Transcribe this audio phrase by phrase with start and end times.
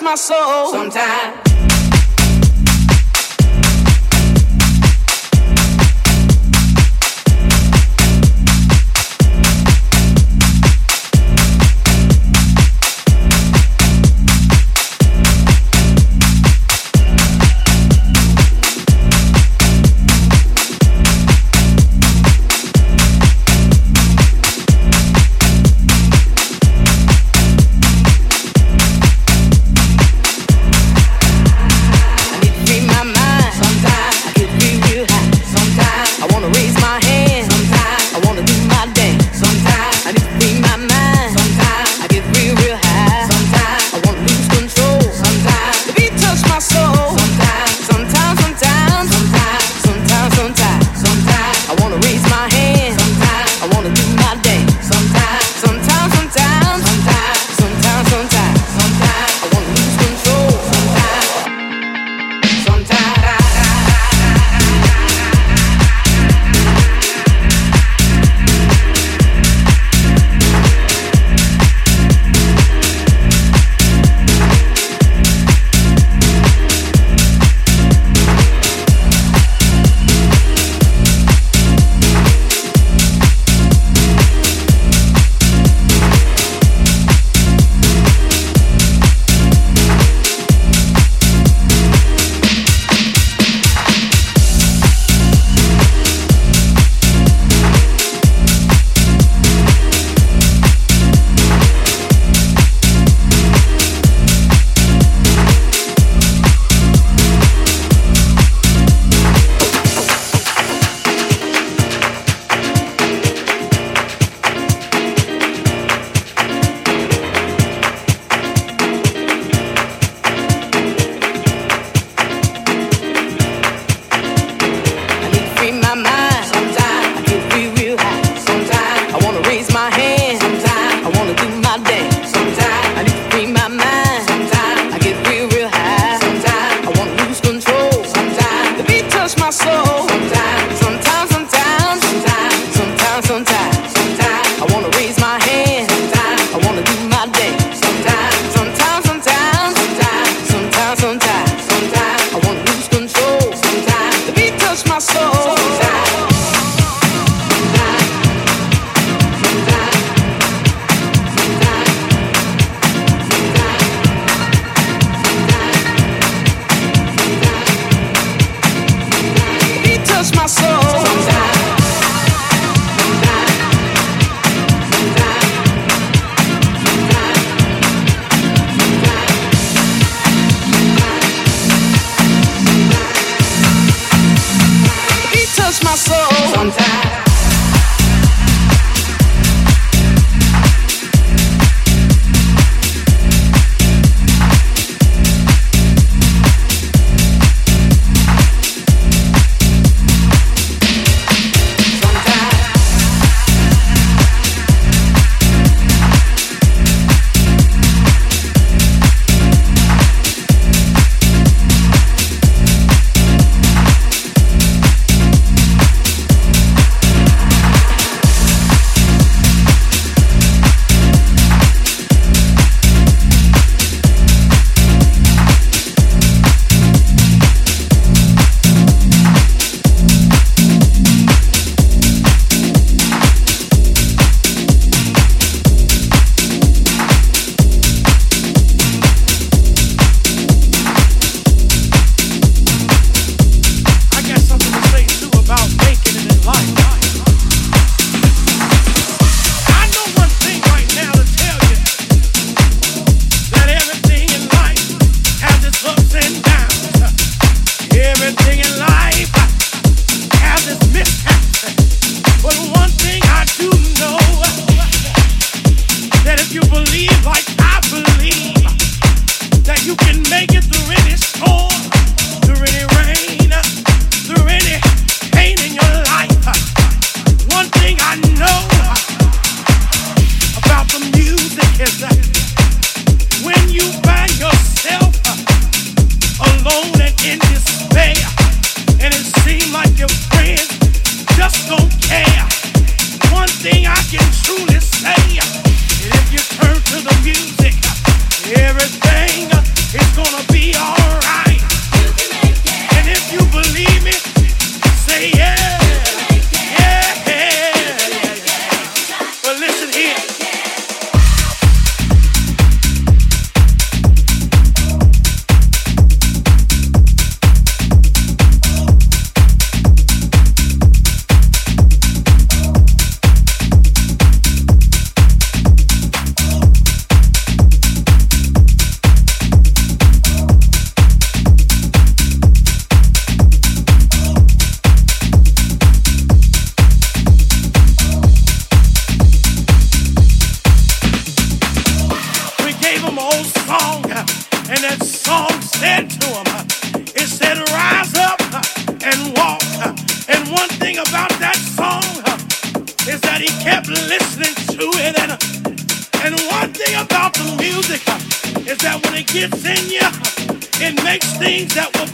[0.00, 0.72] my soul.
[0.72, 1.51] Sometimes.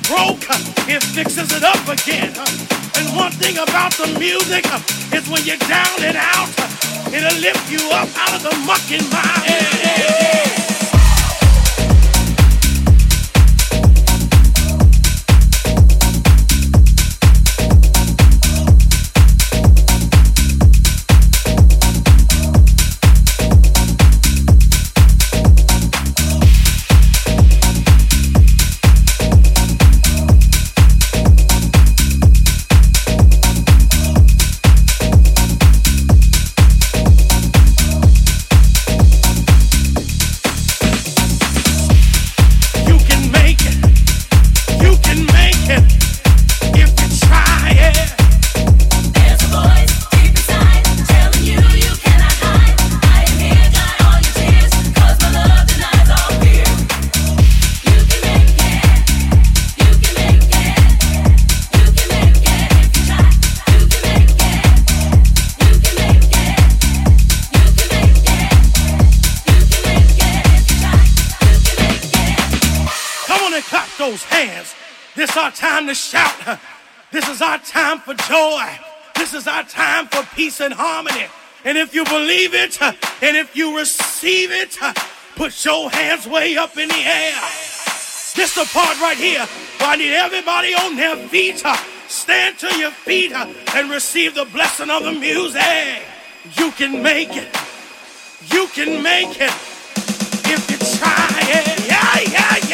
[0.09, 0.40] Broke,
[0.88, 2.33] it fixes it up again.
[2.97, 4.64] And one thing about the music
[5.12, 6.49] is when you're down and out,
[7.12, 10.78] it'll lift you up out of the muck and mire.
[80.61, 81.27] And harmony.
[81.64, 84.77] And if you believe it, and if you receive it,
[85.37, 87.33] put your hands way up in the air.
[88.35, 89.47] This the part right here
[89.79, 91.62] where I need everybody on their feet.
[92.09, 96.03] Stand to your feet and receive the blessing of the music.
[96.57, 97.49] You can make it.
[98.53, 99.55] You can make it
[100.51, 101.87] if you try it.
[101.87, 102.68] Yeah, yeah,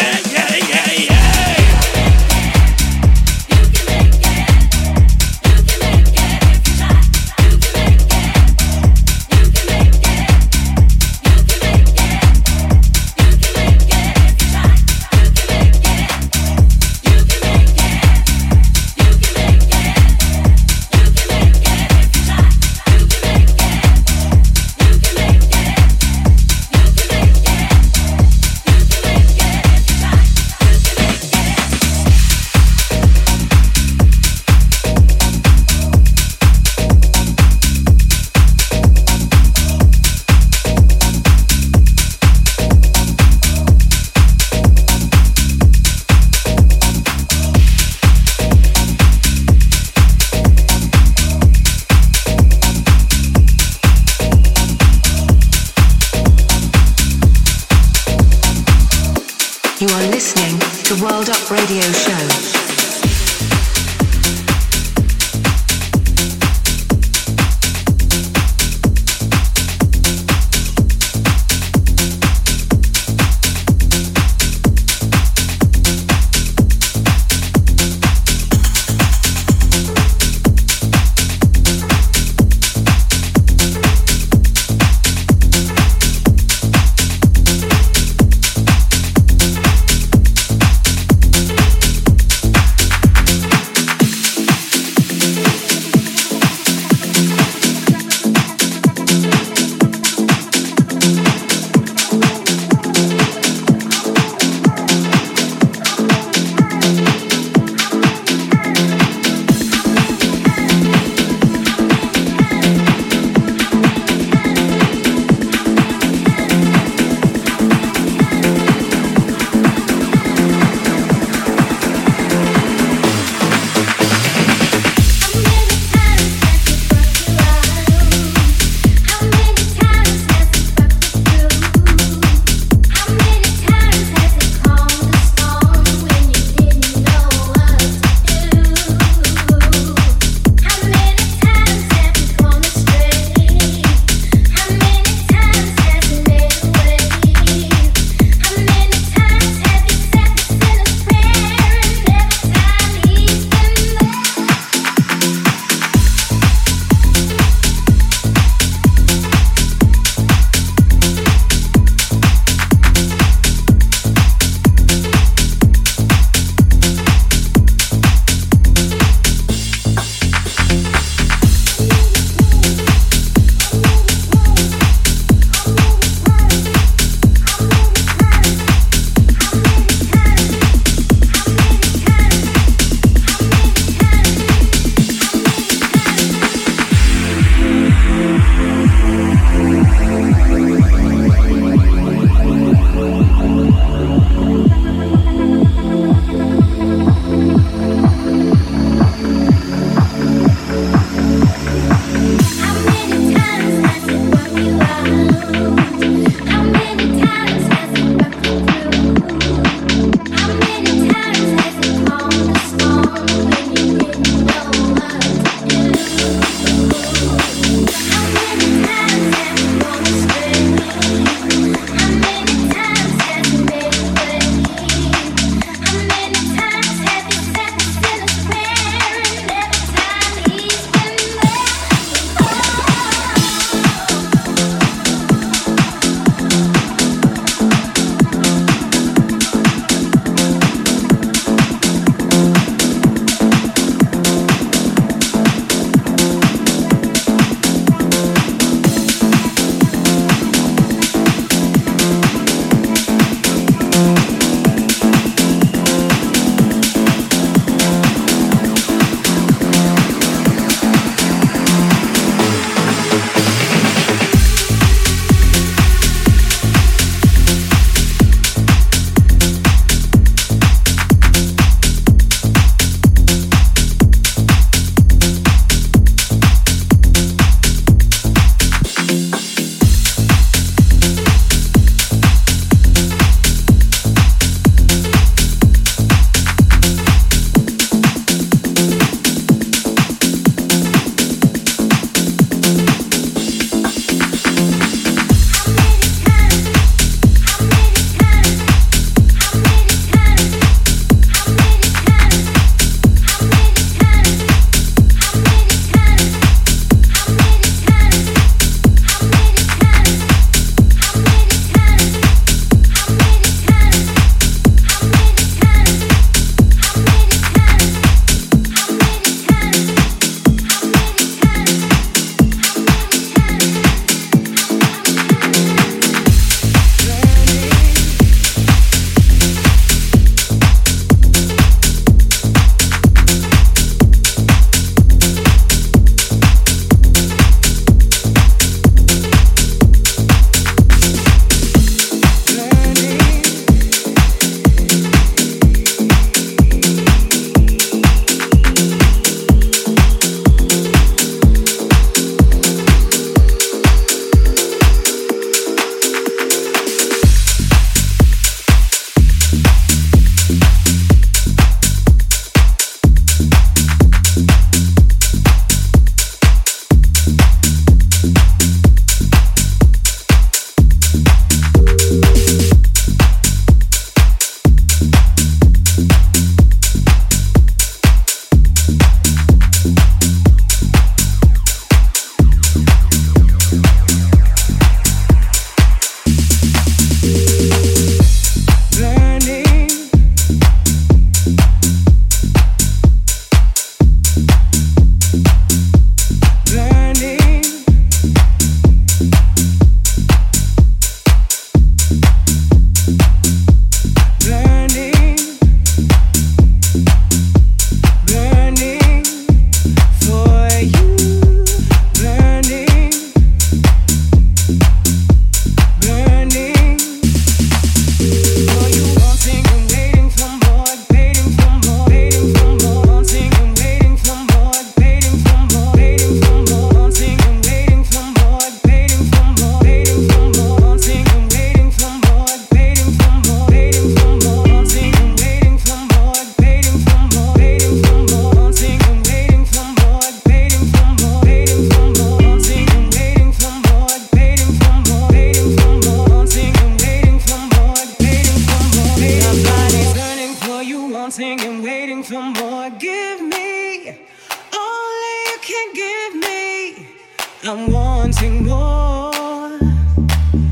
[457.66, 459.32] I'm wanting more.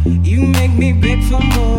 [0.04, 1.71] You make me beg for more.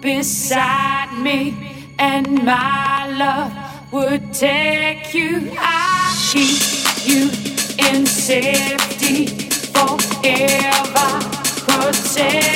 [0.00, 3.52] beside me, and my love
[3.92, 5.50] would take you.
[5.58, 6.62] I keep
[7.06, 7.30] you
[7.88, 9.26] in safety
[9.72, 11.08] forever.
[11.66, 12.47] Protect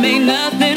[0.00, 0.69] mean nothing.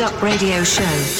[0.00, 1.19] Up Radio Show.